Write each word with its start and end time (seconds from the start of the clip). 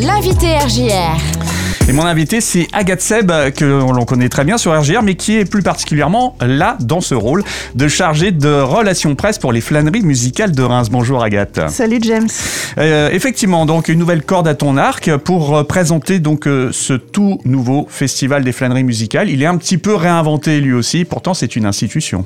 L'invité 0.00 0.56
RJR. 0.56 1.88
Et 1.88 1.92
mon 1.92 2.04
invité, 2.04 2.40
c'est 2.40 2.68
Agathe 2.72 3.00
Seb, 3.00 3.32
que 3.56 3.64
l'on 3.64 4.04
connaît 4.04 4.28
très 4.28 4.44
bien 4.44 4.56
sur 4.56 4.78
RGR, 4.78 5.02
mais 5.02 5.16
qui 5.16 5.36
est 5.36 5.44
plus 5.44 5.62
particulièrement 5.62 6.36
là, 6.40 6.76
dans 6.78 7.00
ce 7.00 7.16
rôle, 7.16 7.42
de 7.74 7.88
chargée 7.88 8.30
de 8.30 8.60
relations 8.60 9.16
presse 9.16 9.38
pour 9.38 9.50
les 9.50 9.60
flâneries 9.60 10.02
musicales 10.02 10.52
de 10.52 10.62
Reims. 10.62 10.88
Bonjour 10.88 11.24
Agathe. 11.24 11.62
Salut 11.68 11.98
James. 12.02 12.28
Euh, 12.78 13.10
effectivement, 13.10 13.66
donc 13.66 13.88
une 13.88 13.98
nouvelle 13.98 14.22
corde 14.22 14.46
à 14.46 14.54
ton 14.54 14.76
arc 14.76 15.16
pour 15.16 15.56
euh, 15.56 15.64
présenter 15.64 16.20
donc 16.20 16.46
euh, 16.46 16.70
ce 16.70 16.94
tout 16.94 17.40
nouveau 17.44 17.88
festival 17.90 18.44
des 18.44 18.52
flâneries 18.52 18.84
musicales. 18.84 19.28
Il 19.28 19.42
est 19.42 19.46
un 19.46 19.56
petit 19.56 19.78
peu 19.78 19.96
réinventé 19.96 20.60
lui 20.60 20.74
aussi, 20.74 21.04
pourtant 21.04 21.34
c'est 21.34 21.56
une 21.56 21.66
institution. 21.66 22.24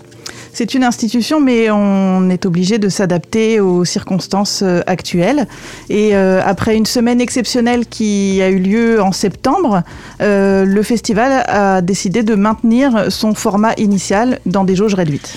C'est 0.52 0.74
une 0.74 0.84
institution, 0.84 1.40
mais 1.40 1.70
on 1.70 2.28
est 2.28 2.44
obligé 2.44 2.78
de 2.78 2.90
s'adapter 2.90 3.58
aux 3.58 3.84
circonstances 3.84 4.62
euh, 4.62 4.82
actuelles. 4.86 5.46
Et 5.88 6.14
euh, 6.14 6.40
après 6.44 6.76
une 6.76 6.84
semaine 6.84 7.20
exceptionnelle 7.20 7.86
qui 7.86 8.42
a 8.42 8.50
eu 8.50 8.58
lieu 8.58 9.02
en 9.02 9.12
septembre, 9.12 9.82
euh, 10.20 10.64
le 10.66 10.82
festival 10.82 11.44
a 11.48 11.80
décidé 11.80 12.22
de 12.22 12.34
maintenir 12.34 13.10
son 13.10 13.34
format 13.34 13.72
initial 13.78 14.40
dans 14.44 14.64
des 14.64 14.76
jauges 14.76 14.94
réduites. 14.94 15.34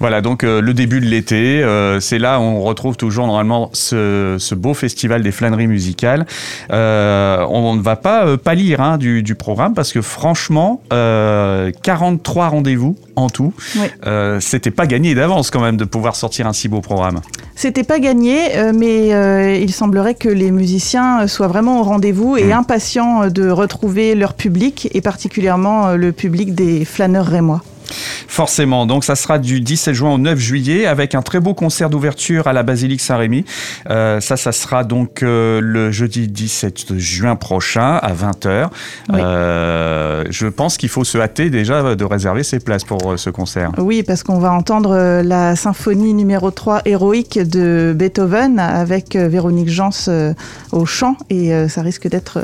Voilà, 0.00 0.20
donc 0.20 0.42
le 0.42 0.72
début 0.74 1.00
de 1.00 1.06
l'été, 1.06 1.64
c'est 2.00 2.18
là 2.18 2.38
où 2.38 2.42
on 2.42 2.62
retrouve 2.62 2.96
toujours 2.96 3.26
normalement 3.26 3.70
ce, 3.72 4.54
beau 4.54 4.74
festival 4.74 5.22
des 5.22 5.32
flâneries 5.32 5.66
musicales. 5.66 6.26
on 6.70 7.74
ne 7.74 7.82
va 7.82 7.96
pas 7.96 8.36
pâlir 8.36 8.80
hein, 8.80 8.98
du, 8.98 9.22
du, 9.22 9.34
programme 9.34 9.74
parce 9.74 9.92
que 9.92 10.00
franchement, 10.02 10.80
43 10.90 12.48
rendez-vous 12.48 12.96
en 13.16 13.28
tout. 13.28 13.52
Euh, 14.38 14.40
c'était 14.40 14.70
pas 14.70 14.86
gagné 14.86 15.14
d'avance 15.14 15.50
quand 15.50 15.60
même 15.60 15.76
de 15.76 15.84
pouvoir 15.84 16.16
sortir 16.16 16.46
un 16.46 16.52
si 16.52 16.68
beau 16.68 16.80
programme. 16.80 17.20
C'était 17.54 17.84
pas 17.84 17.98
gagné, 17.98 18.56
euh, 18.56 18.72
mais 18.74 19.14
euh, 19.14 19.54
il 19.54 19.72
semblerait 19.72 20.14
que 20.14 20.28
les 20.28 20.50
musiciens 20.50 21.26
soient 21.26 21.48
vraiment 21.48 21.80
au 21.80 21.82
rendez-vous 21.82 22.36
et 22.36 22.46
hmm. 22.46 22.58
impatients 22.58 23.28
de 23.28 23.48
retrouver 23.50 24.14
leur 24.14 24.34
public, 24.34 24.88
et 24.92 25.00
particulièrement 25.00 25.92
le 25.92 26.12
public 26.12 26.54
des 26.54 26.84
flâneurs 26.84 27.26
rémois. 27.26 27.62
Forcément, 28.26 28.86
donc 28.86 29.04
ça 29.04 29.16
sera 29.16 29.38
du 29.38 29.60
17 29.60 29.94
juin 29.94 30.12
au 30.12 30.18
9 30.18 30.38
juillet 30.38 30.86
avec 30.86 31.14
un 31.14 31.22
très 31.22 31.40
beau 31.40 31.54
concert 31.54 31.90
d'ouverture 31.90 32.46
à 32.46 32.52
la 32.52 32.62
basilique 32.62 33.00
Saint-Rémy. 33.00 33.44
Euh, 33.88 34.20
ça, 34.20 34.36
ça 34.36 34.52
sera 34.52 34.84
donc 34.84 35.22
euh, 35.22 35.60
le 35.62 35.90
jeudi 35.90 36.28
17 36.28 36.98
juin 36.98 37.36
prochain 37.36 37.96
à 37.96 38.12
20h. 38.12 38.68
Euh, 39.12 39.87
je 40.30 40.46
pense 40.46 40.76
qu'il 40.76 40.88
faut 40.88 41.04
se 41.04 41.18
hâter 41.18 41.50
déjà 41.50 41.94
de 41.94 42.04
réserver 42.04 42.42
ses 42.42 42.60
places 42.60 42.84
pour 42.84 43.18
ce 43.18 43.30
concert. 43.30 43.72
Oui, 43.78 44.02
parce 44.02 44.22
qu'on 44.22 44.38
va 44.38 44.52
entendre 44.52 45.22
la 45.22 45.56
symphonie 45.56 46.14
numéro 46.14 46.50
3 46.50 46.82
héroïque 46.84 47.38
de 47.38 47.94
Beethoven 47.96 48.58
avec 48.58 49.16
Véronique 49.16 49.68
Jans 49.68 50.34
au 50.72 50.86
chant 50.86 51.16
et 51.30 51.68
ça 51.68 51.82
risque 51.82 52.08
d'être 52.08 52.40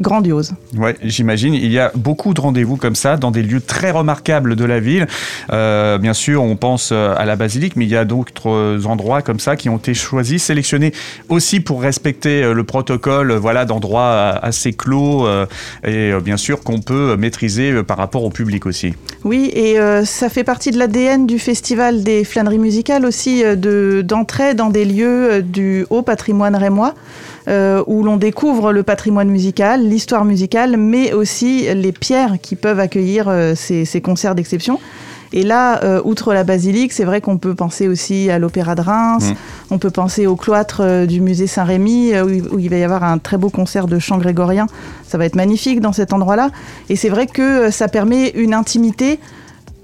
grandiose. 0.00 0.52
Ouais, 0.76 0.96
j'imagine. 1.02 1.54
Il 1.54 1.70
y 1.70 1.78
a 1.78 1.92
beaucoup 1.94 2.34
de 2.34 2.40
rendez-vous 2.40 2.76
comme 2.76 2.96
ça 2.96 3.16
dans 3.16 3.30
des 3.30 3.42
lieux 3.42 3.60
très 3.60 3.90
remarquables 3.90 4.56
de 4.56 4.64
la 4.64 4.80
ville. 4.80 5.06
Euh, 5.52 5.98
bien 5.98 6.14
sûr, 6.14 6.42
on 6.42 6.56
pense 6.56 6.90
euh, 6.92 7.14
à 7.16 7.24
la 7.24 7.36
basilique, 7.36 7.76
mais 7.76 7.84
il 7.84 7.90
y 7.90 7.96
a 7.96 8.04
d'autres 8.04 8.86
endroits 8.86 9.22
comme 9.22 9.38
ça 9.38 9.56
qui 9.56 9.68
ont 9.68 9.76
été 9.76 9.94
choisis, 9.94 10.42
sélectionnés 10.42 10.92
aussi 11.28 11.60
pour 11.60 11.82
respecter 11.82 12.42
euh, 12.42 12.54
le 12.54 12.64
protocole, 12.64 13.32
voilà, 13.32 13.64
d'endroits 13.64 14.38
assez 14.42 14.72
clos 14.72 15.26
et 15.86 16.12
bien 16.22 16.36
sûr 16.36 16.62
qu'on 16.62 16.80
peut 16.80 17.16
maîtriser 17.16 17.82
par 17.82 17.96
rapport 17.96 18.24
au 18.24 18.30
public 18.30 18.66
aussi. 18.66 18.94
Oui, 19.24 19.50
et 19.54 19.76
ça 20.04 20.28
fait 20.28 20.44
partie 20.44 20.70
de 20.70 20.78
l'ADN 20.78 21.26
du 21.26 21.38
festival 21.38 22.02
des 22.02 22.24
flâneries 22.24 22.58
musicales 22.58 23.04
aussi 23.04 23.42
de 23.42 24.02
d'entrer 24.04 24.54
dans 24.54 24.70
des 24.70 24.84
lieux 24.84 25.42
du 25.42 25.86
haut 25.90 26.02
patrimoine 26.02 26.56
rémois. 26.56 26.94
Euh, 27.46 27.84
où 27.86 28.02
l'on 28.02 28.16
découvre 28.16 28.72
le 28.72 28.82
patrimoine 28.82 29.28
musical, 29.28 29.86
l'histoire 29.86 30.24
musicale, 30.24 30.78
mais 30.78 31.12
aussi 31.12 31.66
les 31.74 31.92
pierres 31.92 32.36
qui 32.40 32.56
peuvent 32.56 32.80
accueillir 32.80 33.26
euh, 33.28 33.54
ces, 33.54 34.00
concerts 34.00 34.34
d'exception. 34.34 34.80
Et 35.34 35.42
là, 35.42 35.84
euh, 35.84 36.00
outre 36.04 36.32
la 36.32 36.42
basilique, 36.42 36.94
c'est 36.94 37.04
vrai 37.04 37.20
qu'on 37.20 37.36
peut 37.36 37.54
penser 37.54 37.86
aussi 37.86 38.30
à 38.30 38.38
l'Opéra 38.38 38.74
de 38.74 38.80
Reims, 38.80 39.28
mm. 39.28 39.34
on 39.72 39.78
peut 39.78 39.90
penser 39.90 40.26
au 40.26 40.36
cloître 40.36 41.04
du 41.04 41.20
musée 41.20 41.46
Saint-Rémy, 41.46 42.18
où, 42.18 42.58
il 42.58 42.70
va 42.70 42.78
y 42.78 42.82
avoir 42.82 43.04
un 43.04 43.18
très 43.18 43.36
beau 43.36 43.50
concert 43.50 43.88
de 43.88 43.98
chant 43.98 44.16
grégorien. 44.16 44.66
Ça 45.06 45.18
va 45.18 45.26
être 45.26 45.36
magnifique 45.36 45.80
dans 45.80 45.92
cet 45.92 46.14
endroit-là. 46.14 46.50
Et 46.88 46.96
c'est 46.96 47.10
vrai 47.10 47.26
que 47.26 47.70
ça 47.70 47.88
permet 47.88 48.30
une 48.30 48.54
intimité 48.54 49.18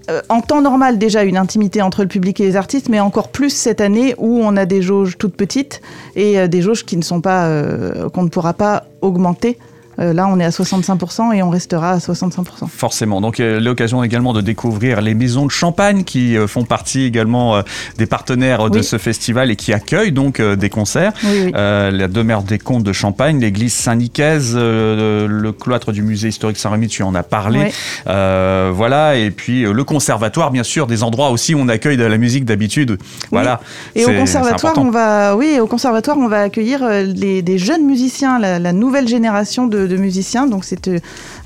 euh, 0.09 0.22
en 0.28 0.41
temps 0.41 0.62
normal 0.62 0.99
déjà 0.99 1.22
une 1.25 1.37
intimité 1.37 1.83
entre 1.83 2.03
le 2.03 2.09
public 2.09 2.41
et 2.41 2.44
les 2.44 2.56
artistes, 2.56 2.88
mais 2.88 3.00
encore 3.00 3.28
plus 3.28 3.50
cette 3.50 3.81
année 3.81 4.15
où 4.19 4.41
on 4.43 4.56
a 4.56 4.65
des 4.65 4.83
jauges 4.83 5.19
toutes 5.19 5.37
petites 5.37 5.83
et 6.16 6.38
euh, 6.38 6.49
des 6.49 6.62
jauges 6.62 6.84
qui 6.84 6.97
ne 6.97 7.03
sont 7.03 7.21
pas 7.21 7.47
euh, 7.47 8.09
qu'on 8.09 8.22
ne 8.22 8.28
pourra 8.28 8.55
pas 8.55 8.84
augmenter 9.03 9.59
euh, 10.00 10.12
là, 10.12 10.27
on 10.28 10.38
est 10.41 10.44
à 10.44 10.50
65% 10.50 11.34
et 11.34 11.43
on 11.43 11.50
restera 11.50 11.93
à 11.93 11.99
65%. 11.99 12.69
Forcément. 12.69 13.21
Donc, 13.21 13.38
l'occasion 13.38 14.03
également 14.03 14.33
de 14.33 14.41
découvrir 14.41 15.00
les 15.00 15.15
maisons 15.15 15.47
de 15.47 15.50
champagne 15.50 16.05
qui 16.05 16.37
euh, 16.37 16.47
font 16.47 16.65
partie 16.65 17.05
également 17.05 17.56
euh, 17.56 17.62
des 17.99 18.06
partenaires 18.06 18.71
de 18.71 18.83
ce 18.83 18.99
festival 18.99 19.50
et 19.50 19.56
qui 19.56 19.72
accueillent 19.72 20.12
donc 20.12 20.41
des 20.41 20.69
concerts. 20.69 21.12
la 21.53 22.09
demeure 22.09 22.43
des 22.43 22.59
Comtes 22.59 22.84
de 22.84 22.93
Champagne, 22.93 23.41
l'église 23.41 23.72
Saint-Nicaise, 23.72 24.56
le 24.56 25.50
cloître 25.53 25.93
du 25.93 26.03
musée 26.03 26.28
historique 26.28 26.56
Saint-Rémy, 26.59 26.88
tu 26.88 27.03
en 27.03 27.15
as 27.15 27.22
parlé. 27.22 27.72
voilà. 28.06 29.17
Et 29.17 29.31
puis, 29.31 29.62
le 29.62 29.84
conservatoire, 29.84 30.50
bien 30.50 30.62
sûr, 30.62 30.87
des 30.87 31.03
endroits 31.03 31.31
aussi 31.31 31.55
où 31.55 31.59
on 31.59 31.69
accueille 31.69 31.97
de 31.97 32.05
la 32.05 32.19
musique 32.19 32.44
d'habitude. 32.44 32.99
Voilà. 33.31 33.61
Et 33.94 34.05
au 34.05 34.12
conservatoire, 34.12 34.75
on 34.77 34.91
va, 34.91 35.37
oui, 35.37 35.59
au 35.61 35.67
conservatoire, 35.67 36.17
on 36.19 36.28
va 36.28 36.43
accueillir 36.43 36.81
des 37.15 37.59
jeunes 37.59 37.84
musiciens, 37.84 38.38
la, 38.38 38.59
la 38.59 38.72
nouvelle 38.72 39.09
génération 39.09 39.67
de, 39.67 39.89
musiciens. 39.96 40.46
Donc 40.46 40.64
c'est 40.64 40.90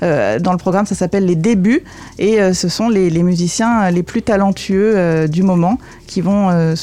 euh, 0.03 0.39
dans 0.39 0.51
le 0.51 0.57
programme, 0.57 0.85
ça 0.85 0.95
s'appelle 0.95 1.25
les 1.25 1.35
débuts 1.35 1.83
et 2.19 2.41
euh, 2.41 2.53
ce 2.53 2.69
sont 2.69 2.89
les, 2.89 3.11
musiciens 3.23 3.89
les 3.91 4.03
plus 4.03 4.21
talentueux 4.21 4.93
euh, 4.95 5.27
du 5.27 5.43
moment 5.43 5.77
qui 6.07 6.21
vont 6.21 6.75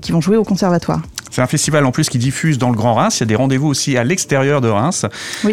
qui 0.00 0.12
vont 0.12 0.20
jouer 0.20 0.36
au 0.36 0.44
conservatoire. 0.44 1.02
C'est 1.38 1.42
un 1.42 1.46
festival 1.46 1.86
en 1.86 1.92
plus 1.92 2.08
qui 2.08 2.18
diffuse 2.18 2.58
dans 2.58 2.68
le 2.68 2.74
Grand 2.74 2.94
Reims. 2.94 3.18
Il 3.18 3.20
y 3.20 3.22
a 3.22 3.26
des 3.26 3.36
rendez-vous 3.36 3.68
aussi 3.68 3.96
à 3.96 4.02
l'extérieur 4.02 4.60
de 4.60 4.66
Reims. 4.66 5.06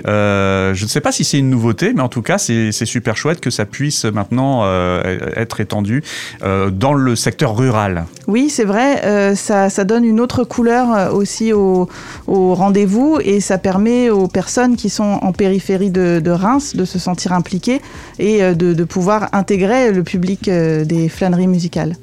Euh, 0.08 0.74
je 0.74 0.84
ne 0.84 0.90
sais 0.90 1.00
pas 1.00 1.12
si 1.12 1.24
c'est 1.24 1.38
une 1.38 1.52
nouveauté, 1.52 1.94
mais 1.94 2.02
en 2.02 2.10
tout 2.10 2.24
cas, 2.24 2.40
c'est 2.40 2.72
super 2.72 3.16
chouette 3.16 3.40
que 3.40 3.52
ça 3.52 3.66
puisse 3.66 4.04
maintenant 4.06 4.62
euh, 4.64 5.20
être 5.36 5.60
étendu 5.62 6.04
euh, 6.42 6.72
dans 6.72 6.96
le 6.96 7.16
secteur 7.16 7.56
rural. 7.56 8.06
Oui, 8.26 8.50
c'est 8.50 8.64
vrai. 8.64 9.36
Ça, 9.36 9.70
donne 9.84 10.06
une 10.06 10.20
autre 10.20 10.44
couleur 10.44 11.14
aussi 11.14 11.54
au, 11.54 11.88
rendez-vous 12.26 13.20
et 13.24 13.40
ça 13.40 13.60
permet 13.60 14.10
aux 14.10 14.28
personnes 14.28 14.78
qui 14.78 14.90
sont 14.90 15.20
en 15.22 15.34
périphérie 15.34 15.92
de, 15.92 16.32
Reims 16.32 16.76
de 16.76 16.86
se 16.86 16.98
sentir 16.98 17.32
impliquées 17.32 17.80
et 18.18 18.40
de, 18.56 18.74
de 18.74 18.84
pouvoir 18.86 19.30
intégrer 19.34 19.92
le 19.92 20.02
public 20.02 20.50
des 20.50 21.10
flâneries 21.10 21.46
musicales. 21.46 21.96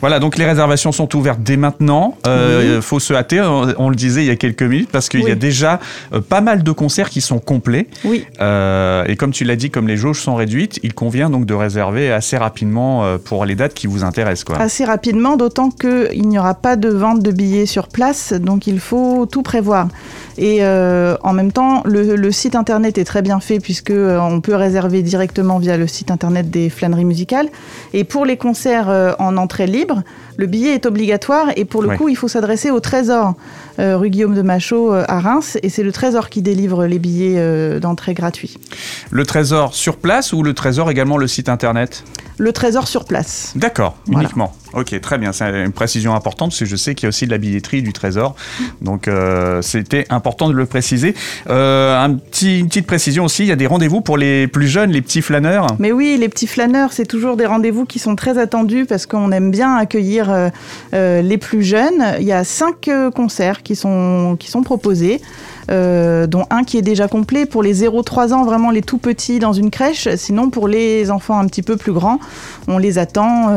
Voilà, 0.00 0.18
donc 0.18 0.36
les 0.36 0.44
réservations 0.44 0.92
sont 0.92 1.16
ouvertes 1.16 1.40
dès 1.40 1.56
maintenant. 1.56 2.18
Il 2.26 2.82
faut 2.82 3.00
se 3.00 3.13
hâter, 3.16 3.40
on, 3.40 3.88
le 3.88 3.96
disait 3.96 4.22
il 4.22 4.26
y 4.26 4.30
a 4.30 4.36
quelques 4.36 4.62
minutes, 4.62 4.90
parce 4.90 5.08
qu'il 5.08 5.22
y 5.22 5.30
a 5.30 5.34
déjà 5.34 5.80
euh, 6.12 6.20
pas 6.20 6.40
mal 6.40 6.62
de 6.62 6.72
concerts 6.72 7.10
qui 7.10 7.20
sont 7.20 7.38
complets. 7.38 7.86
Oui. 8.04 8.24
Euh, 8.40 9.04
et 9.06 9.16
comme 9.16 9.32
tu 9.32 9.44
l'as 9.44 9.56
dit, 9.56 9.70
comme 9.70 9.88
les 9.88 9.96
jauges 9.96 10.20
sont 10.20 10.34
réduites, 10.34 10.80
il 10.82 10.94
convient 10.94 11.30
donc 11.30 11.46
de 11.46 11.54
réserver 11.54 12.12
assez 12.12 12.36
rapidement 12.36 13.18
pour 13.24 13.44
les 13.44 13.54
dates 13.54 13.74
qui 13.74 13.86
vous 13.86 14.04
intéressent. 14.04 14.44
Quoi. 14.44 14.56
Assez 14.58 14.84
rapidement, 14.84 15.36
d'autant 15.36 15.70
qu'il 15.70 16.28
n'y 16.28 16.38
aura 16.38 16.54
pas 16.54 16.76
de 16.76 16.88
vente 16.88 17.22
de 17.22 17.30
billets 17.30 17.66
sur 17.66 17.88
place, 17.88 18.32
donc 18.32 18.66
il 18.66 18.80
faut 18.80 19.26
tout 19.26 19.42
prévoir. 19.42 19.88
Et 20.36 20.64
en 20.64 21.32
même 21.32 21.52
temps, 21.52 21.82
le, 21.84 22.16
le, 22.16 22.32
site 22.32 22.56
internet 22.56 22.98
est 22.98 23.04
très 23.04 23.22
bien 23.22 23.40
fait 23.40 23.60
puisque 23.60 23.92
on 23.92 24.40
peut 24.40 24.54
réserver 24.54 25.02
directement 25.02 25.58
via 25.58 25.76
le 25.76 25.86
site 25.86 26.10
internet 26.10 26.50
des 26.50 26.70
flâneries 26.70 27.04
musicales. 27.04 27.48
Et 27.92 28.04
pour 28.04 28.24
les 28.24 28.36
concerts 28.36 29.16
en 29.18 29.36
entrée 29.36 29.66
libre, 29.66 30.02
le 30.36 30.46
billet 30.46 30.74
est 30.74 30.86
obligatoire 30.86 31.48
et 31.56 31.64
pour 31.64 31.82
le 31.82 31.96
coup, 31.96 32.08
il 32.08 32.16
faut 32.16 32.28
s'adresser 32.28 32.70
au 32.70 32.80
Trésor, 32.80 33.34
euh, 33.78 33.96
rue 33.96 34.10
Guillaume 34.10 34.34
de 34.34 34.42
Machaut 34.42 34.92
euh, 34.92 35.04
à 35.08 35.20
Reims, 35.20 35.58
et 35.62 35.68
c'est 35.68 35.82
le 35.82 35.92
Trésor 35.92 36.28
qui 36.28 36.42
délivre 36.42 36.86
les 36.86 36.98
billets 36.98 37.38
euh, 37.38 37.80
d'entrée 37.80 38.14
gratuits. 38.14 38.58
Le 39.10 39.24
Trésor 39.24 39.74
sur 39.74 39.96
place 39.96 40.32
ou 40.32 40.42
le 40.42 40.54
Trésor 40.54 40.90
également 40.90 41.16
le 41.16 41.26
site 41.26 41.48
internet? 41.48 42.04
Le 42.38 42.52
Trésor 42.52 42.88
sur 42.88 43.04
place. 43.04 43.52
D'accord, 43.54 43.96
uniquement. 44.08 44.54
Ok, 44.74 45.00
très 45.00 45.18
bien. 45.18 45.32
C'est 45.32 45.44
une 45.64 45.72
précision 45.72 46.14
importante 46.14 46.50
parce 46.50 46.60
que 46.60 46.64
je 46.64 46.76
sais 46.76 46.94
qu'il 46.94 47.04
y 47.04 47.06
a 47.06 47.10
aussi 47.10 47.26
de 47.26 47.30
la 47.30 47.38
billetterie 47.38 47.82
du 47.82 47.92
Trésor. 47.92 48.34
Donc, 48.80 49.08
c'était 49.60 50.06
important 50.10 50.48
de 50.48 50.54
le 50.54 50.66
préciser. 50.66 51.14
un 51.48 52.14
petit, 52.14 52.60
une 52.60 52.68
petite 52.68 52.86
précision 52.86 53.24
aussi, 53.24 53.44
il 53.44 53.48
y 53.48 53.52
a 53.52 53.56
des 53.56 53.66
rendez-vous 53.66 54.00
pour 54.00 54.16
les 54.16 54.46
plus 54.46 54.68
jeunes, 54.68 54.90
les 54.90 55.02
petits 55.02 55.22
flâneurs? 55.22 55.66
Mais 55.78 55.92
oui, 55.92 56.16
les 56.18 56.28
petits 56.28 56.46
flâneurs, 56.46 56.92
c'est 56.92 57.06
toujours 57.06 57.36
des 57.36 57.46
rendez-vous 57.46 57.84
qui 57.84 57.98
sont 57.98 58.16
très 58.16 58.38
attendus 58.38 58.84
parce 58.86 59.06
qu'on 59.06 59.30
aime 59.32 59.50
bien 59.50 59.76
accueillir 59.76 60.50
les 60.92 61.38
plus 61.38 61.62
jeunes. 61.62 62.04
Il 62.18 62.26
y 62.26 62.32
a 62.32 62.44
cinq 62.44 62.90
concerts 63.14 63.62
qui 63.62 63.76
sont, 63.76 64.36
qui 64.38 64.50
sont 64.50 64.62
proposés. 64.62 65.20
dont 65.68 66.46
un 66.50 66.64
qui 66.64 66.78
est 66.78 66.82
déjà 66.82 67.08
complet 67.08 67.46
pour 67.46 67.62
les 67.62 67.84
0-3 67.84 68.32
ans, 68.32 68.44
vraiment 68.44 68.70
les 68.70 68.82
tout 68.82 68.98
petits 68.98 69.38
dans 69.38 69.52
une 69.52 69.70
crèche. 69.70 70.08
Sinon, 70.16 70.50
pour 70.50 70.68
les 70.68 71.10
enfants 71.10 71.38
un 71.38 71.46
petit 71.46 71.62
peu 71.62 71.76
plus 71.76 71.92
grands, 71.92 72.18
on 72.68 72.78
les 72.78 72.98
attend, 72.98 73.50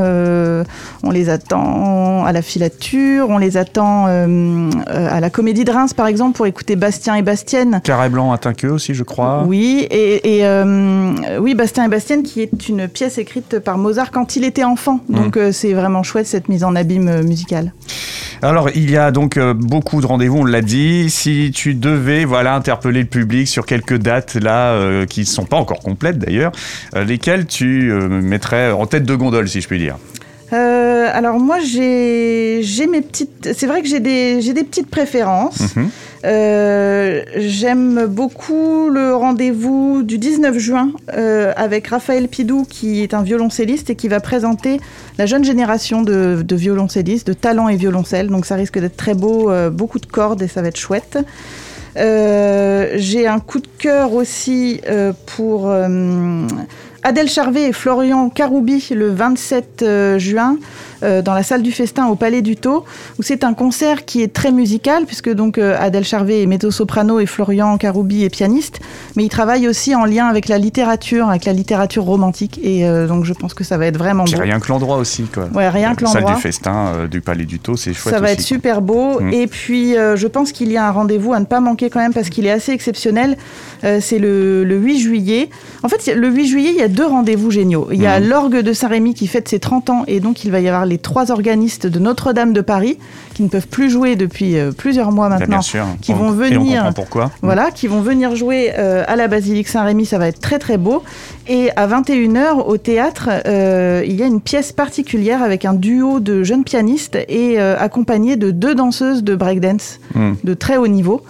on 1.07 1.11
les 1.11 1.29
attend 1.29 2.25
à 2.25 2.31
la 2.31 2.41
filature, 2.41 3.29
on 3.29 3.37
les 3.37 3.57
attend 3.57 4.05
à 4.05 5.19
la 5.19 5.29
Comédie 5.29 5.63
de 5.63 5.71
Reims, 5.71 5.93
par 5.93 6.07
exemple, 6.07 6.35
pour 6.35 6.45
écouter 6.45 6.75
Bastien 6.75 7.15
et 7.15 7.21
Bastienne. 7.21 7.81
Carré 7.83 8.09
blanc 8.09 8.31
à 8.31 8.37
queue 8.37 8.69
aussi, 8.69 8.93
je 8.93 9.03
crois. 9.03 9.43
Oui, 9.45 9.87
et, 9.89 10.43
oui, 11.39 11.55
Bastien 11.55 11.85
et 11.85 11.89
Bastienne, 11.89 12.23
qui 12.23 12.41
est 12.41 12.69
une 12.69 12.87
pièce 12.87 13.17
écrite 13.17 13.59
par 13.59 13.77
Mozart 13.77 14.11
quand 14.11 14.35
il 14.35 14.43
était 14.43 14.63
enfant. 14.63 14.99
Mmh. 15.09 15.15
Donc 15.15 15.39
c'est 15.51 15.73
vraiment 15.73 16.03
chouette 16.03 16.27
cette 16.27 16.49
mise 16.49 16.63
en 16.63 16.75
abîme 16.75 17.21
musicale. 17.23 17.73
Alors, 18.41 18.69
il 18.75 18.91
y 18.91 18.97
a 18.97 19.11
donc 19.11 19.37
euh, 19.37 19.53
beaucoup 19.53 19.99
de 19.99 20.05
rendez-vous, 20.05 20.39
on 20.39 20.45
l'a 20.45 20.61
dit. 20.61 21.09
Si 21.09 21.51
tu 21.53 21.73
devais 21.73 22.23
voilà, 22.23 22.53
interpeller 22.53 23.01
le 23.01 23.07
public 23.07 23.47
sur 23.47 23.65
quelques 23.65 23.97
dates 23.97 24.35
là, 24.35 24.73
euh, 24.73 25.05
qui 25.05 25.21
ne 25.21 25.25
sont 25.25 25.45
pas 25.45 25.57
encore 25.57 25.79
complètes 25.79 26.19
d'ailleurs, 26.19 26.51
euh, 26.95 27.03
lesquelles 27.03 27.47
tu 27.47 27.91
mettrais 27.91 28.71
en 28.71 28.85
tête 28.85 29.05
de 29.05 29.15
gondole, 29.15 29.47
si 29.47 29.61
je 29.61 29.67
puis 29.67 29.79
dire? 29.79 29.97
Alors 31.13 31.39
moi 31.39 31.59
j'ai 31.59 32.61
mes 32.89 33.01
petites 33.01 33.53
c'est 33.53 33.67
vrai 33.67 33.81
que 33.81 33.87
j'ai 33.87 33.99
des 33.99 34.41
des 34.53 34.63
petites 34.63 34.89
préférences. 34.89 35.75
Mhm. 35.75 35.89
Euh, 36.25 37.23
j'aime 37.35 38.07
beaucoup 38.07 38.89
le 38.89 39.15
rendez-vous 39.15 40.01
du 40.03 40.17
19 40.17 40.57
juin 40.57 40.91
euh, 41.15 41.53
avec 41.55 41.87
Raphaël 41.87 42.27
Pidou, 42.27 42.65
qui 42.67 43.01
est 43.03 43.13
un 43.13 43.21
violoncelliste 43.21 43.89
et 43.89 43.95
qui 43.95 44.07
va 44.07 44.19
présenter 44.19 44.79
la 45.17 45.25
jeune 45.25 45.43
génération 45.43 46.01
de, 46.01 46.43
violoncellistes, 46.51 47.27
de 47.27 47.33
talents 47.33 47.69
et 47.69 47.75
violoncelles. 47.75 48.27
Donc 48.27 48.45
ça 48.45 48.55
risque 48.55 48.79
d'être 48.79 48.97
très 48.97 49.13
beau, 49.13 49.51
euh, 49.51 49.69
beaucoup 49.69 49.99
de 49.99 50.05
cordes 50.05 50.41
et 50.41 50.47
ça 50.47 50.61
va 50.61 50.69
être 50.69 50.77
chouette. 50.77 51.17
J'ai 51.95 53.27
un 53.27 53.39
coup 53.39 53.59
de 53.59 53.67
cœur 53.79 54.13
aussi 54.13 54.81
pour 55.25 55.73
Adèle 57.03 57.29
Charvet 57.29 57.69
et 57.69 57.73
Florian 57.73 58.29
Caroubi 58.29 58.87
le 58.91 59.09
27 59.09 59.85
juin. 60.17 60.57
Euh, 61.03 61.21
dans 61.21 61.35
la 61.35 61.43
salle 61.43 61.61
du 61.61 61.71
festin 61.71 62.07
au 62.07 62.15
Palais 62.15 62.41
du 62.41 62.55
Taux, 62.55 62.83
où 63.19 63.21
c'est 63.21 63.43
un 63.43 63.53
concert 63.53 64.03
qui 64.05 64.23
est 64.23 64.33
très 64.33 64.51
musical, 64.51 65.05
puisque 65.05 65.31
donc 65.31 65.59
euh, 65.59 65.75
Adèle 65.79 66.03
Charvet 66.03 66.41
est 66.41 66.47
mezzo-soprano 66.47 67.19
et 67.19 67.27
Florian 67.27 67.77
Caroubi 67.77 68.23
est 68.23 68.29
pianiste, 68.29 68.79
mais 69.15 69.23
il 69.23 69.29
travaille 69.29 69.67
aussi 69.67 69.93
en 69.93 70.05
lien 70.05 70.25
avec 70.25 70.47
la 70.47 70.57
littérature, 70.57 71.29
avec 71.29 71.45
la 71.45 71.53
littérature 71.53 72.03
romantique, 72.03 72.59
et 72.63 72.87
euh, 72.87 73.05
donc 73.05 73.25
je 73.25 73.33
pense 73.33 73.53
que 73.53 73.63
ça 73.63 73.77
va 73.77 73.85
être 73.85 73.97
vraiment 73.97 74.23
beau. 74.23 74.41
Rien 74.41 74.59
que 74.59 74.69
l'endroit 74.69 74.97
aussi, 74.97 75.25
quoi. 75.25 75.49
Ouais, 75.53 75.69
rien 75.69 75.93
que 75.93 76.03
l'endroit. 76.03 76.21
Salle 76.23 76.35
du 76.35 76.41
festin 76.41 77.07
du 77.11 77.21
Palais 77.21 77.45
du 77.45 77.59
Taux, 77.59 77.77
c'est 77.77 77.93
chouette. 77.93 78.15
Ça 78.15 78.19
va 78.19 78.31
être 78.31 78.41
super 78.41 78.81
beau, 78.81 79.19
mm. 79.19 79.33
et 79.33 79.45
puis 79.45 79.93
je 79.93 80.27
pense 80.27 80.51
qu'il 80.51 80.71
y 80.71 80.77
a 80.77 80.87
un 80.87 80.91
rendez-vous 80.91 81.33
à 81.33 81.39
ne 81.39 81.45
pas 81.45 81.59
manquer 81.59 81.91
quand 81.91 81.99
même, 81.99 82.13
parce 82.13 82.29
qu'il 82.29 82.47
est 82.47 82.51
assez 82.51 82.71
exceptionnel. 82.71 83.37
c'est 83.83 84.17
le, 84.17 84.63
8 84.63 84.99
juillet. 84.99 85.49
En 85.83 85.89
fait, 85.89 86.11
le 86.15 86.27
8 86.27 86.47
juillet, 86.47 86.71
il 86.71 86.77
y 86.77 86.81
a 86.81 86.86
deux 86.87 87.05
rendez-vous 87.05 87.51
géniaux. 87.51 87.87
Il 87.91 88.01
y 88.01 88.05
a 88.05 88.19
mm. 88.19 88.27
l'orgue 88.27 88.57
de 88.59 88.73
Saint-Rémy 88.73 89.13
qui 89.13 89.27
fête 89.27 89.47
ses 89.47 89.59
30 89.59 89.89
ans, 89.89 90.03
et 90.07 90.19
donc 90.19 90.43
il 90.43 90.51
va 90.51 90.59
y 90.59 90.67
avoir 90.67 90.85
les 90.85 90.97
trois 90.97 91.31
organistes 91.31 91.87
de 91.87 91.99
Notre-Dame 91.99 92.53
de 92.53 92.61
Paris 92.61 92.97
qui 93.33 93.43
ne 93.43 93.49
peuvent 93.49 93.67
plus 93.67 93.89
jouer 93.89 94.15
depuis 94.15 94.57
euh, 94.57 94.71
plusieurs 94.71 95.11
mois 95.11 95.29
ben, 95.29 95.37
maintenant, 95.37 95.61
qui 96.01 96.13
vont 96.13 96.31
venir, 96.31 96.91
pourquoi. 96.95 97.31
Voilà, 97.43 97.69
qui 97.69 97.87
vont 97.87 98.01
venir 98.01 98.35
jouer 98.35 98.73
euh, 98.77 99.03
à 99.07 99.15
la 99.15 99.27
basilique 99.27 99.67
Saint-Rémy. 99.67 100.07
Ça 100.07 100.17
va 100.17 100.27
être 100.27 100.39
très 100.39 100.57
très 100.57 100.77
beau. 100.77 101.03
Et 101.47 101.69
à 101.75 101.87
21h 101.87 102.65
au 102.65 102.77
théâtre, 102.77 103.29
euh, 103.45 104.03
il 104.05 104.15
y 104.15 104.23
a 104.23 104.25
une 104.25 104.41
pièce 104.41 104.71
particulière 104.71 105.43
avec 105.43 105.65
un 105.65 105.73
duo 105.73 106.19
de 106.19 106.43
jeunes 106.43 106.63
pianistes 106.63 107.17
et 107.27 107.59
accompagné 107.59 108.35
de 108.35 108.51
deux 108.51 108.73
danseuses 108.73 109.23
de 109.23 109.35
breakdance 109.35 109.99
hmm. 110.15 110.33
de 110.43 110.53
très 110.53 110.77
haut 110.77 110.87
niveau. 110.87 111.21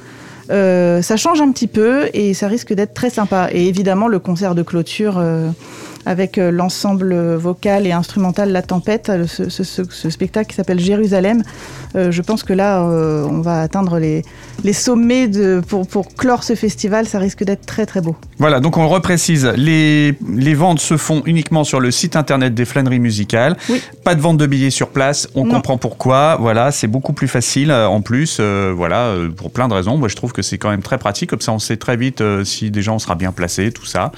Ça 0.50 1.18
change 1.18 1.42
un 1.42 1.52
petit 1.52 1.68
peu 1.68 2.10
et 2.14 2.34
ça 2.34 2.48
risque 2.48 2.74
d'être 2.74 2.94
très 2.94 3.10
sympa. 3.10 3.50
Et 3.52 3.68
évidemment, 3.68 4.08
le 4.08 4.20
concert 4.20 4.56
de 4.56 4.64
clôture 4.64 5.22
avec 6.08 6.38
euh, 6.38 6.52
l'ensemble 6.52 7.14
vocal 7.36 7.86
et 7.86 7.92
instrumental 7.92 8.52
La 8.52 8.62
Tempête, 8.62 9.12
ce, 9.28 10.10
spectacle 10.10 10.50
qui 10.50 10.56
s'appelle 10.56 10.80
Jérusalem. 10.80 11.44
Euh, 11.96 12.12
je 12.12 12.22
pense 12.22 12.44
que 12.44 12.54
là, 12.54 12.82
euh, 12.82 13.28
on 13.30 13.42
va 13.42 13.62
atteindre 13.62 14.00
les, 14.00 14.24
les 14.64 14.74
sommets 14.74 15.28
de, 15.28 15.62
pour, 15.68 15.86
pour 15.86 16.16
clore 16.16 16.44
ce 16.44 16.56
festival. 16.56 17.08
Ça 17.08 17.20
risque 17.20 17.44
d'être 17.44 17.66
très 17.66 17.86
très 17.86 18.00
beau. 18.00 18.16
Voilà, 18.40 18.62
donc 18.62 18.78
on 18.78 18.84
le 18.84 18.88
reprécise, 18.88 19.46
les, 19.58 20.16
les 20.34 20.54
ventes 20.54 20.80
se 20.80 20.96
font 20.96 21.24
uniquement 21.26 21.66
sur 21.66 21.82
le 21.82 21.92
site 21.92 22.16
internet 22.16 22.54
des 22.54 22.66
flâneries 22.66 23.00
musicales. 23.00 23.58
Pas 24.06 24.16
de 24.16 24.22
vente 24.22 24.38
de 24.38 24.46
billets 24.46 24.70
sur 24.70 24.90
place, 24.90 25.28
on 25.36 25.46
comprend 25.46 25.78
pourquoi. 25.78 26.38
Voilà, 26.40 26.72
c'est 26.72 26.88
beaucoup 26.88 27.14
plus 27.14 27.28
facile 27.28 27.72
en 27.72 28.02
plus, 28.02 28.40
voilà, 28.40 29.14
pour 29.36 29.52
plein 29.52 29.68
de 29.68 29.74
raisons. 29.74 29.98
Moi, 29.98 30.08
je 30.08 30.16
trouve 30.16 30.32
que 30.32 30.42
c'est 30.42 30.58
quand 30.58 30.70
même 30.70 30.84
très 30.84 30.98
pratique, 30.98 31.30
comme 31.30 31.42
ça 31.42 31.52
on 31.52 31.60
sait 31.60 31.78
très 31.78 31.98
vite 31.98 32.24
si 32.46 32.72
déjà 32.72 32.94
on 32.94 33.00
sera 33.00 33.16
bien 33.16 33.32
placé, 33.32 33.72
tout 33.72 33.86
ça. 33.86 34.12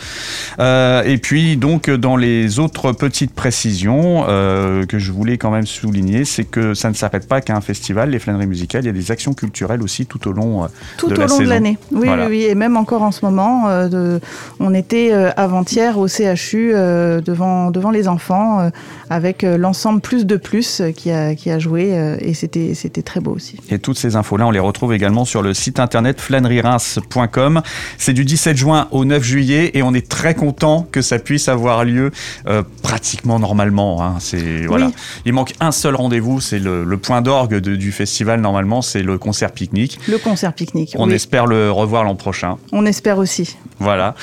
et 0.59 1.17
puis 1.17 1.57
donc 1.57 1.78
donc, 1.79 1.89
dans 1.89 2.17
les 2.17 2.59
autres 2.59 2.91
petites 2.91 3.33
précisions 3.33 4.25
euh, 4.27 4.85
que 4.85 4.99
je 4.99 5.13
voulais 5.13 5.37
quand 5.37 5.49
même 5.49 5.65
souligner, 5.65 6.25
c'est 6.25 6.43
que 6.43 6.73
ça 6.73 6.89
ne 6.89 6.93
s'arrête 6.93 7.25
pas 7.25 7.39
qu'à 7.39 7.55
un 7.55 7.61
festival, 7.61 8.09
les 8.09 8.19
flâneries 8.19 8.47
musicales, 8.47 8.83
il 8.83 8.87
y 8.87 8.89
a 8.89 8.93
des 8.93 9.11
actions 9.11 9.33
culturelles 9.33 9.81
aussi 9.81 10.05
tout 10.05 10.27
au 10.27 10.33
long 10.33 10.65
euh, 10.65 10.67
tout 10.97 11.09
au 11.09 11.15
long 11.15 11.37
de 11.37 11.43
l'année. 11.45 11.77
Oui, 11.93 12.09
oui, 12.27 12.43
et 12.43 12.55
même 12.55 12.75
encore 12.75 13.01
en 13.01 13.11
ce 13.11 13.23
moment, 13.23 13.69
euh, 13.69 14.19
on 14.59 14.73
était 14.73 15.13
avant-hier 15.37 15.97
au 15.97 16.07
CHU 16.09 16.73
devant, 16.73 17.71
devant 17.71 17.91
les 17.91 18.09
enfants 18.09 18.69
avec 19.09 19.43
l'ensemble 19.43 20.01
Plus 20.01 20.25
de 20.25 20.35
Plus 20.35 20.81
qui 20.95 21.11
a, 21.11 21.33
qui 21.35 21.49
a 21.49 21.59
joué 21.59 22.17
et 22.19 22.33
c'était, 22.33 22.73
c'était 22.73 23.03
très 23.03 23.21
beau 23.21 23.31
aussi. 23.31 23.57
Et 23.69 23.79
toutes 23.79 23.97
ces 23.97 24.17
infos-là, 24.17 24.47
on 24.47 24.51
les 24.51 24.59
retrouve 24.59 24.93
également 24.93 25.23
sur 25.23 25.41
le 25.41 25.53
site 25.53 25.79
internet 25.79 26.19
flâneriereims.com. 26.19 27.61
C'est 27.97 28.13
du 28.13 28.25
17 28.25 28.57
juin 28.57 28.87
au 28.91 29.05
9 29.05 29.23
juillet 29.23 29.71
et 29.75 29.83
on 29.83 29.93
est 29.93 30.09
très 30.09 30.35
content 30.35 30.87
que 30.91 31.01
ça 31.01 31.19
puisse 31.19 31.47
avoir 31.47 31.68
lieu 31.83 32.11
euh, 32.47 32.63
pratiquement 32.83 33.39
normalement. 33.39 34.03
Hein. 34.03 34.15
C'est 34.19 34.65
voilà. 34.65 34.91
Il 35.25 35.33
manque 35.33 35.53
un 35.59 35.71
seul 35.71 35.95
rendez-vous, 35.95 36.41
c'est 36.41 36.59
le, 36.59 36.85
point 36.97 37.21
d'orgue 37.21 37.59
du 37.59 37.91
festival 37.91 38.41
normalement, 38.41 38.81
c'est 38.81 39.03
le 39.03 39.17
concert 39.17 39.51
pique-nique. 39.51 39.99
Le 40.07 40.17
concert 40.17 40.53
pique-nique. 40.53 40.95
On 40.97 41.09
espère 41.09 41.45
le 41.45 41.71
revoir 41.71 42.03
l'an 42.03 42.15
prochain. 42.15 42.57
On 42.71 42.85
espère 42.85 43.17
aussi. 43.17 43.55
Voilà. 43.79 44.15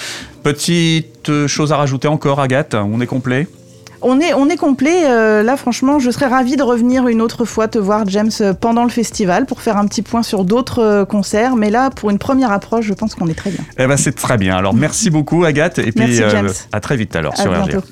Petite 0.43 1.47
chose 1.47 1.73
à 1.73 1.77
rajouter 1.77 2.09
encore, 2.09 2.41
Agathe. 2.41 2.75
On 2.75 3.01
est 3.01 3.07
complet? 3.07 3.49
On 4.09 4.21
est, 4.21 4.35
on 4.35 4.49
est 4.49 4.57
complet. 4.57 5.03
Euh, 5.05 5.43
là, 5.43 5.57
franchement, 5.57 5.99
je 5.99 6.13
serais 6.13 6.27
ravie 6.27 6.55
de 6.55 6.63
revenir 6.63 7.09
une 7.09 7.21
autre 7.21 7.45
fois 7.45 7.67
te 7.67 7.77
voir, 7.77 8.05
James, 8.07 8.31
euh, 8.41 8.55
pendant 8.55 8.85
le 8.85 8.91
festival 8.91 9.47
pour 9.47 9.61
faire 9.61 9.77
un 9.77 9.87
petit 9.89 10.03
point 10.03 10.23
sur 10.23 10.45
d'autres 10.45 10.79
euh, 10.79 11.05
concerts. 11.05 11.57
Mais 11.57 11.71
là, 11.71 11.91
pour 11.91 12.11
une 12.11 12.19
première 12.19 12.53
approche, 12.53 12.85
je 12.85 12.95
pense 12.95 13.17
qu'on 13.17 13.27
est 13.27 13.35
très 13.35 13.51
bien. 13.51 13.65
Eh 13.81 13.87
ben, 13.89 13.97
c'est 13.97 14.15
très 14.15 14.39
bien. 14.39 14.57
Alors, 14.57 14.75
merci 14.75 15.11
beaucoup, 15.11 15.45
Agathe. 15.45 15.81
Et 15.81 15.91
puis, 15.91 16.23
à 16.73 16.81
très 16.81 16.97
vite 16.97 17.17
alors 17.17 17.37
sur 17.37 17.51
RGR. 17.51 17.83